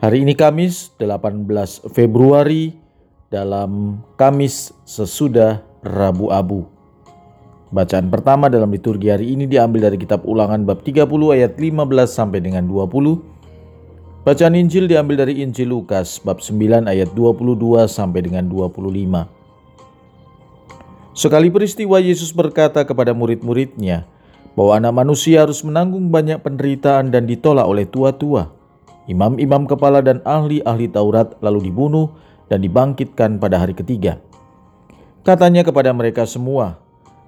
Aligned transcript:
Hari 0.00 0.24
ini 0.24 0.32
Kamis 0.32 0.96
18 0.96 1.44
Februari 1.92 2.72
dalam 3.28 4.00
Kamis 4.16 4.72
sesudah 4.88 5.60
Rabu 5.84 6.32
Abu. 6.32 6.64
Bacaan 7.68 8.08
pertama 8.08 8.48
dalam 8.48 8.72
liturgi 8.72 9.12
hari 9.12 9.36
ini 9.36 9.44
diambil 9.44 9.92
dari 9.92 10.00
kitab 10.00 10.24
Ulangan 10.24 10.64
bab 10.64 10.80
30 10.80 11.04
ayat 11.36 11.52
15 11.60 11.84
sampai 12.16 12.40
dengan 12.40 12.64
20. 12.64 14.24
Bacaan 14.24 14.56
Injil 14.56 14.88
diambil 14.88 15.28
dari 15.28 15.44
Injil 15.44 15.68
Lukas 15.68 16.16
bab 16.24 16.40
9 16.40 16.88
ayat 16.88 17.12
22 17.12 17.84
sampai 17.84 18.24
dengan 18.24 18.48
25. 18.48 19.28
Sekali 21.12 21.52
peristiwa 21.52 22.00
Yesus 22.00 22.32
berkata 22.32 22.88
kepada 22.88 23.12
murid-muridnya 23.12 24.08
bahwa 24.56 24.80
anak 24.80 24.96
manusia 24.96 25.44
harus 25.44 25.60
menanggung 25.60 26.08
banyak 26.08 26.40
penderitaan 26.40 27.12
dan 27.12 27.28
ditolak 27.28 27.68
oleh 27.68 27.84
tua-tua 27.84 28.59
Imam-imam 29.10 29.66
kepala 29.66 29.98
dan 30.06 30.22
ahli-ahli 30.22 30.86
Taurat 30.86 31.34
lalu 31.42 31.66
dibunuh 31.66 32.14
dan 32.46 32.62
dibangkitkan 32.62 33.42
pada 33.42 33.58
hari 33.58 33.74
ketiga. 33.74 34.22
Katanya 35.26 35.66
kepada 35.66 35.90
mereka 35.90 36.30
semua, 36.30 36.78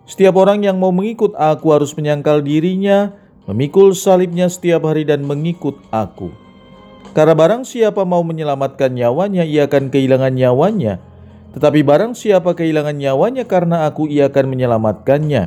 "Setiap 0.07 0.39
orang 0.39 0.63
yang 0.63 0.79
mau 0.79 0.95
mengikut 0.95 1.35
aku 1.35 1.75
harus 1.75 1.91
menyangkal 1.99 2.39
dirinya, 2.39 3.19
memikul 3.51 3.91
salibnya 3.99 4.47
setiap 4.47 4.87
hari 4.87 5.03
dan 5.03 5.27
mengikut 5.27 5.75
aku. 5.91 6.31
Karena 7.13 7.35
barang 7.37 7.67
siapa 7.67 8.07
mau 8.07 8.25
menyelamatkan 8.25 8.95
nyawanya, 8.95 9.45
ia 9.45 9.69
akan 9.69 9.93
kehilangan 9.93 10.33
nyawanya. 10.33 11.03
Tetapi 11.53 11.85
barang 11.85 12.17
siapa 12.17 12.57
kehilangan 12.57 12.97
nyawanya 12.97 13.45
karena 13.45 13.85
aku, 13.85 14.09
ia 14.09 14.33
akan 14.33 14.47
menyelamatkannya. 14.49 15.43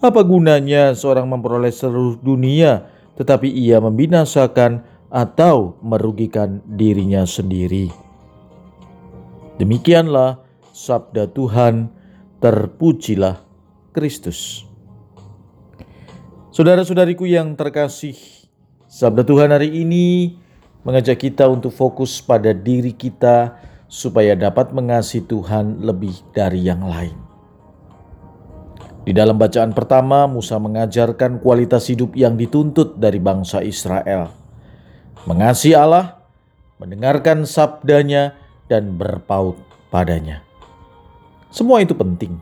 Apa 0.00 0.20
gunanya 0.22 0.94
seorang 0.94 1.26
memperoleh 1.26 1.74
seluruh 1.74 2.22
dunia, 2.22 2.86
tetapi 3.18 3.50
ia 3.50 3.82
membinasakan 3.82 4.86
atau 5.10 5.74
merugikan 5.82 6.62
dirinya 6.64 7.26
sendiri. 7.26 7.90
Demikianlah 9.58 10.40
sabda 10.70 11.28
Tuhan, 11.28 11.90
terpujilah 12.38 13.42
Kristus. 13.92 14.64
Saudara-saudariku 16.54 17.26
yang 17.26 17.58
terkasih, 17.58 18.16
sabda 18.86 19.26
Tuhan 19.26 19.52
hari 19.52 19.82
ini 19.82 20.38
mengajak 20.86 21.20
kita 21.20 21.50
untuk 21.50 21.74
fokus 21.74 22.22
pada 22.24 22.56
diri 22.56 22.94
kita 22.94 23.58
supaya 23.90 24.38
dapat 24.38 24.70
mengasihi 24.72 25.26
Tuhan 25.26 25.82
lebih 25.84 26.14
dari 26.32 26.64
yang 26.64 26.86
lain. 26.86 27.18
Di 29.04 29.12
dalam 29.16 29.36
bacaan 29.36 29.74
pertama, 29.74 30.30
Musa 30.30 30.60
mengajarkan 30.62 31.42
kualitas 31.42 31.90
hidup 31.90 32.14
yang 32.14 32.38
dituntut 32.38 33.00
dari 33.00 33.18
bangsa 33.18 33.64
Israel 33.64 34.39
mengasihi 35.28 35.76
Allah, 35.76 36.20
mendengarkan 36.80 37.44
sabdanya, 37.44 38.36
dan 38.70 38.94
berpaut 38.94 39.58
padanya. 39.90 40.46
Semua 41.50 41.82
itu 41.82 41.98
penting 41.98 42.38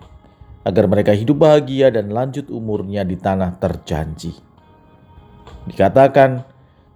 agar 0.68 0.84
mereka 0.84 1.16
hidup 1.16 1.40
bahagia 1.40 1.88
dan 1.88 2.12
lanjut 2.12 2.52
umurnya 2.52 3.00
di 3.08 3.16
tanah 3.16 3.56
terjanji. 3.56 4.36
Dikatakan, 5.64 6.44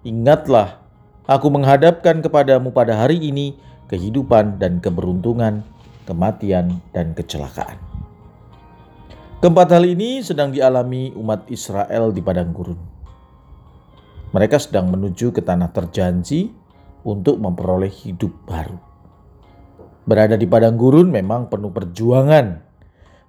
ingatlah 0.05 0.77
aku 1.25 1.49
menghadapkan 1.49 2.21
kepadamu 2.21 2.69
pada 2.69 2.93
hari 2.93 3.17
ini 3.17 3.57
kehidupan 3.89 4.61
dan 4.61 4.77
keberuntungan, 4.77 5.65
kematian 6.05 6.77
dan 6.93 7.17
kecelakaan. 7.17 7.81
Keempat 9.41 9.75
hal 9.75 9.83
ini 9.83 10.21
sedang 10.21 10.53
dialami 10.53 11.11
umat 11.17 11.49
Israel 11.49 12.13
di 12.13 12.21
padang 12.23 12.53
gurun. 12.53 12.79
Mereka 14.33 14.57
sedang 14.57 14.89
menuju 14.89 15.29
ke 15.29 15.45
tanah 15.45 15.69
terjanji 15.69 16.49
untuk 17.05 17.37
memperoleh 17.37 17.93
hidup 17.93 18.33
baru. 18.49 18.81
Berada 20.09 20.33
di 20.33 20.49
padang 20.49 20.73
gurun 20.73 21.13
memang 21.13 21.53
penuh 21.53 21.69
perjuangan, 21.69 22.65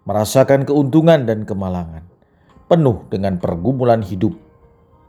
merasakan 0.09 0.65
keuntungan 0.65 1.29
dan 1.29 1.45
kemalangan, 1.45 2.09
penuh 2.73 3.05
dengan 3.13 3.37
pergumulan 3.37 4.01
hidup. 4.01 4.33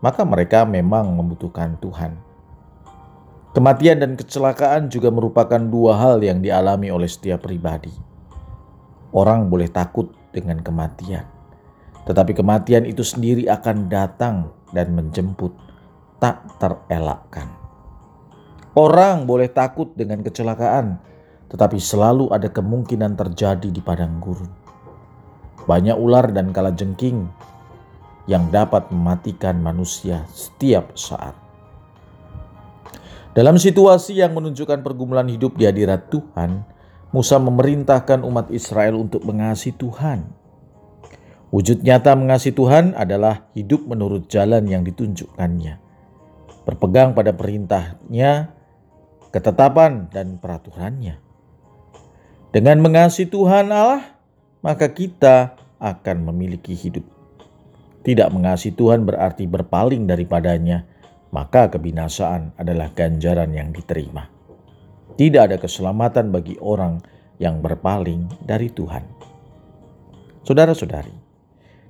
Maka 0.03 0.27
mereka 0.27 0.67
memang 0.67 1.15
membutuhkan 1.15 1.79
Tuhan. 1.79 2.19
Kematian 3.55 4.03
dan 4.03 4.19
kecelakaan 4.19 4.91
juga 4.91 5.07
merupakan 5.15 5.63
dua 5.63 5.95
hal 5.95 6.19
yang 6.19 6.43
dialami 6.43 6.91
oleh 6.91 7.07
setiap 7.07 7.47
pribadi. 7.47 7.95
Orang 9.15 9.47
boleh 9.47 9.71
takut 9.71 10.11
dengan 10.35 10.59
kematian, 10.59 11.23
tetapi 12.03 12.35
kematian 12.35 12.83
itu 12.83 12.99
sendiri 12.99 13.47
akan 13.47 13.87
datang 13.87 14.51
dan 14.75 14.91
menjemput 14.91 15.55
tak 16.25 16.57
terelakkan. 16.57 17.53
Orang 18.73 19.29
boleh 19.29 19.45
takut 19.53 19.93
dengan 19.93 20.25
kecelakaan, 20.25 20.97
tetapi 21.53 21.77
selalu 21.77 22.33
ada 22.33 22.49
kemungkinan 22.49 23.13
terjadi 23.13 23.69
di 23.69 23.77
padang 23.77 24.17
gurun. 24.17 24.49
Banyak 25.69 25.93
ular 26.01 26.33
dan 26.33 26.49
kalajengking 26.49 27.29
yang 28.25 28.49
dapat 28.49 28.89
mematikan 28.89 29.61
manusia 29.61 30.25
setiap 30.33 30.97
saat. 30.97 31.37
Dalam 33.37 33.61
situasi 33.61 34.17
yang 34.17 34.33
menunjukkan 34.33 34.81
pergumulan 34.81 35.29
hidup 35.29 35.61
di 35.61 35.69
hadirat 35.69 36.09
Tuhan, 36.09 36.65
Musa 37.13 37.37
memerintahkan 37.37 38.25
umat 38.25 38.49
Israel 38.49 38.97
untuk 38.97 39.21
mengasihi 39.23 39.77
Tuhan. 39.77 40.25
Wujud 41.53 41.85
nyata 41.85 42.17
mengasihi 42.17 42.51
Tuhan 42.51 42.97
adalah 42.97 43.47
hidup 43.53 43.85
menurut 43.87 44.27
jalan 44.27 44.65
yang 44.67 44.81
ditunjukkannya 44.83 45.84
berpegang 46.65 47.13
pada 47.13 47.31
perintahnya, 47.31 48.51
ketetapan, 49.29 50.09
dan 50.09 50.41
peraturannya. 50.41 51.21
Dengan 52.49 52.81
mengasihi 52.81 53.29
Tuhan 53.29 53.69
Allah, 53.69 54.17
maka 54.65 54.89
kita 54.89 55.55
akan 55.77 56.33
memiliki 56.33 56.73
hidup. 56.73 57.05
Tidak 58.01 58.29
mengasihi 58.33 58.73
Tuhan 58.73 59.05
berarti 59.05 59.45
berpaling 59.45 60.09
daripadanya, 60.09 60.85
maka 61.33 61.69
kebinasaan 61.69 62.57
adalah 62.57 62.89
ganjaran 62.93 63.51
yang 63.53 63.69
diterima. 63.73 64.29
Tidak 65.15 65.41
ada 65.41 65.57
keselamatan 65.61 66.33
bagi 66.33 66.59
orang 66.59 66.99
yang 67.39 67.63
berpaling 67.63 68.27
dari 68.43 68.71
Tuhan. 68.71 69.03
Saudara-saudari, 70.43 71.15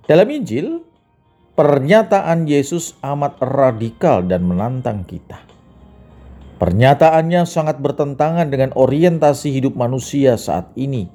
dalam 0.06 0.28
Injil 0.30 0.85
Pernyataan 1.56 2.52
Yesus 2.52 3.00
amat 3.00 3.40
radikal 3.40 4.28
dan 4.28 4.44
menantang 4.44 5.08
kita. 5.08 5.40
Pernyataannya 6.60 7.48
sangat 7.48 7.80
bertentangan 7.80 8.52
dengan 8.52 8.76
orientasi 8.76 9.56
hidup 9.56 9.80
manusia 9.80 10.36
saat 10.36 10.76
ini 10.76 11.08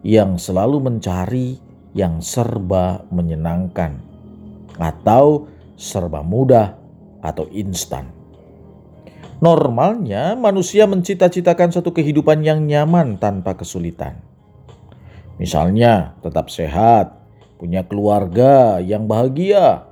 yang 0.00 0.40
selalu 0.40 0.88
mencari 0.88 1.60
yang 1.92 2.24
serba 2.24 3.04
menyenangkan 3.12 4.00
atau 4.80 5.52
serba 5.76 6.24
mudah 6.24 6.80
atau 7.20 7.44
instan. 7.52 8.08
Normalnya 9.44 10.32
manusia 10.32 10.88
mencita-citakan 10.88 11.76
satu 11.76 11.92
kehidupan 11.92 12.40
yang 12.40 12.64
nyaman 12.64 13.20
tanpa 13.20 13.52
kesulitan. 13.52 14.16
Misalnya 15.36 16.16
tetap 16.24 16.48
sehat, 16.48 17.23
punya 17.64 17.80
keluarga 17.88 18.76
yang 18.84 19.08
bahagia, 19.08 19.88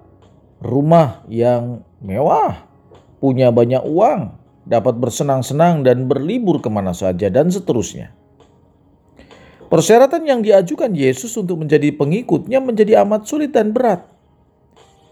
rumah 0.60 1.24
yang 1.24 1.80
mewah, 2.04 2.68
punya 3.16 3.48
banyak 3.48 3.80
uang, 3.80 4.36
dapat 4.68 5.00
bersenang-senang 5.00 5.80
dan 5.80 6.04
berlibur 6.04 6.60
ke 6.60 6.68
mana 6.68 6.92
saja, 6.92 7.32
dan 7.32 7.48
seterusnya. 7.48 8.12
Persyaratan 9.72 10.28
yang 10.28 10.44
diajukan 10.44 10.92
Yesus 10.92 11.32
untuk 11.40 11.64
menjadi 11.64 11.96
pengikutnya 11.96 12.60
menjadi 12.60 13.00
amat 13.08 13.24
sulit 13.24 13.56
dan 13.56 13.72
berat. 13.72 14.04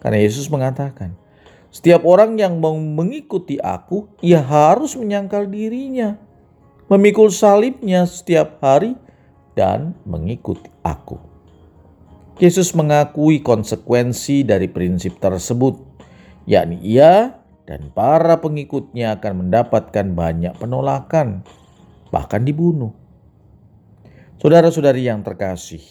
Karena 0.04 0.20
Yesus 0.20 0.52
mengatakan, 0.52 1.16
setiap 1.72 2.04
orang 2.04 2.36
yang 2.36 2.60
mau 2.60 2.76
mengikuti 2.76 3.56
aku, 3.56 4.04
ia 4.20 4.44
harus 4.44 4.92
menyangkal 5.00 5.48
dirinya, 5.48 6.20
memikul 6.92 7.32
salibnya 7.32 8.04
setiap 8.04 8.60
hari, 8.60 9.00
dan 9.56 9.96
mengikuti 10.04 10.68
aku. 10.84 11.29
Yesus 12.40 12.72
mengakui 12.72 13.44
konsekuensi 13.44 14.48
dari 14.48 14.64
prinsip 14.64 15.20
tersebut, 15.20 15.76
yakni 16.48 16.80
ia 16.80 17.36
dan 17.68 17.92
para 17.92 18.40
pengikutnya 18.40 19.20
akan 19.20 19.44
mendapatkan 19.44 20.16
banyak 20.16 20.56
penolakan, 20.56 21.44
bahkan 22.08 22.40
dibunuh. 22.40 22.96
Saudara-saudari 24.40 25.04
yang 25.04 25.20
terkasih, 25.20 25.84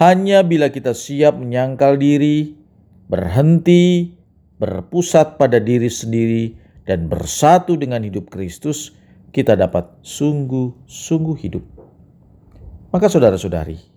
hanya 0.00 0.40
bila 0.40 0.72
kita 0.72 0.96
siap 0.96 1.36
menyangkal 1.36 2.00
diri, 2.00 2.56
berhenti, 3.12 4.16
berpusat 4.56 5.36
pada 5.36 5.60
diri 5.60 5.92
sendiri, 5.92 6.56
dan 6.88 7.12
bersatu 7.12 7.76
dengan 7.76 8.00
hidup 8.00 8.32
Kristus, 8.32 8.96
kita 9.36 9.52
dapat 9.52 10.00
sungguh-sungguh 10.00 11.36
hidup. 11.44 11.64
Maka, 12.88 13.12
saudara-saudari, 13.12 13.91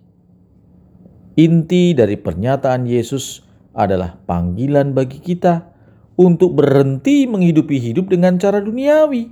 inti 1.36 1.96
dari 1.96 2.16
pernyataan 2.20 2.88
Yesus 2.88 3.44
adalah 3.76 4.16
panggilan 4.24 4.96
bagi 4.96 5.20
kita 5.20 5.72
untuk 6.16 6.56
berhenti 6.56 7.28
menghidupi 7.28 7.76
hidup 7.80 8.08
dengan 8.08 8.40
cara 8.40 8.64
duniawi 8.64 9.32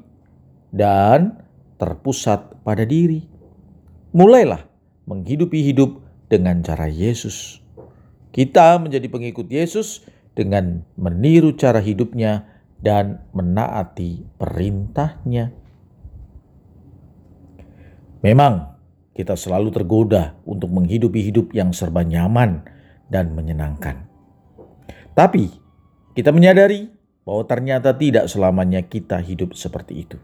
dan 0.75 1.39
terpusat 1.79 2.63
pada 2.63 2.83
diri 2.83 3.33
mulailah 4.13 4.61
menghidupi 5.09 5.65
hidup 5.65 5.99
dengan 6.29 6.61
cara 6.63 6.87
Yesus. 6.87 7.59
Kita 8.33 8.77
menjadi 8.79 9.09
pengikut 9.09 9.49
Yesus 9.49 10.05
dengan 10.33 10.85
meniru 10.97 11.53
cara 11.53 11.81
hidupnya 11.81 12.49
dan 12.81 13.21
menaati 13.33 14.25
perintahnya. 14.37 15.53
Memang 18.23 18.72
kita 19.13 19.37
selalu 19.37 19.69
tergoda 19.69 20.33
untuk 20.43 20.73
menghidupi 20.73 21.21
hidup 21.21 21.53
yang 21.53 21.69
serba 21.69 22.01
nyaman 22.01 22.65
dan 23.13 23.37
menyenangkan. 23.37 24.09
Tapi 25.13 25.53
kita 26.17 26.33
menyadari 26.33 26.89
bahwa 27.21 27.45
ternyata 27.45 27.93
tidak 27.93 28.25
selamanya 28.25 28.81
kita 28.81 29.21
hidup 29.21 29.53
seperti 29.53 30.05
itu. 30.05 30.17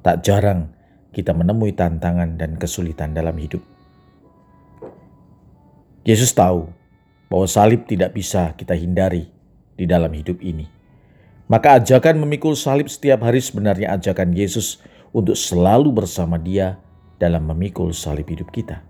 Tak 0.00 0.22
jarang 0.22 0.70
kita 1.10 1.34
menemui 1.34 1.74
tantangan 1.74 2.38
dan 2.38 2.54
kesulitan 2.54 3.12
dalam 3.12 3.34
hidup. 3.34 3.60
Yesus 6.06 6.32
tahu 6.32 6.70
bahwa 7.28 7.46
salib 7.50 7.84
tidak 7.84 8.16
bisa 8.16 8.54
kita 8.54 8.72
hindari 8.78 9.28
di 9.74 9.84
dalam 9.84 10.10
hidup 10.14 10.40
ini. 10.40 10.70
Maka 11.50 11.82
ajakan 11.82 12.22
memikul 12.22 12.54
salib 12.54 12.86
setiap 12.86 13.26
hari 13.26 13.42
sebenarnya 13.42 13.98
ajakan 13.98 14.30
Yesus 14.30 14.78
untuk 15.10 15.34
selalu 15.34 15.90
bersama 15.90 16.38
dia 16.38 16.78
dalam 17.20 17.44
memikul 17.44 17.92
salib 17.92 18.26
hidup 18.32 18.48
kita. 18.48 18.80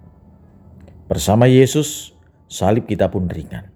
Bersama 1.11 1.51
Yesus, 1.51 2.15
salib 2.47 2.87
kita 2.87 3.11
pun 3.11 3.27
ringan. 3.27 3.67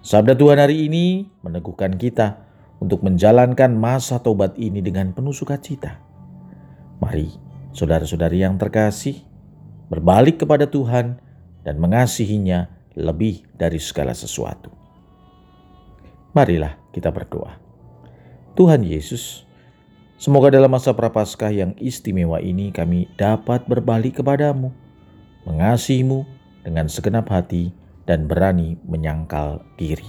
Sabda 0.00 0.32
Tuhan 0.32 0.56
hari 0.56 0.88
ini 0.88 1.28
meneguhkan 1.44 1.94
kita 2.00 2.40
untuk 2.80 3.04
menjalankan 3.04 3.76
masa 3.76 4.18
tobat 4.24 4.56
ini 4.56 4.80
dengan 4.80 5.12
penuh 5.12 5.36
sukacita. 5.36 6.00
Mari 6.96 7.46
saudara-saudari 7.76 8.40
yang 8.40 8.56
terkasih, 8.56 9.20
berbalik 9.92 10.40
kepada 10.40 10.64
Tuhan 10.64 11.20
dan 11.60 11.76
mengasihinya 11.76 12.72
lebih 12.96 13.44
dari 13.52 13.76
segala 13.76 14.16
sesuatu. 14.16 14.72
Marilah 16.32 16.80
kita 16.92 17.12
berdoa. 17.12 17.60
Tuhan 18.56 18.80
Yesus, 18.84 19.44
semoga 20.16 20.52
dalam 20.52 20.68
masa 20.68 20.92
prapaskah 20.92 21.52
yang 21.52 21.72
istimewa 21.80 22.40
ini 22.40 22.72
kami 22.72 23.08
dapat 23.16 23.64
berbalik 23.64 24.20
kepadamu, 24.20 24.72
mengasihimu 25.48 26.24
dengan 26.66 26.90
segenap 26.90 27.30
hati 27.30 27.72
dan 28.06 28.26
berani 28.26 28.78
menyangkal 28.86 29.62
diri. 29.78 30.06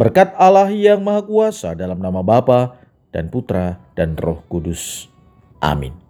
Berkat 0.00 0.32
Allah 0.40 0.72
yang 0.72 1.04
Maha 1.04 1.20
Kuasa 1.28 1.76
dalam 1.76 2.00
nama 2.00 2.24
Bapa 2.24 2.80
dan 3.12 3.28
Putra 3.28 3.76
dan 3.92 4.16
Roh 4.16 4.40
Kudus. 4.48 5.12
Amin. 5.60 6.09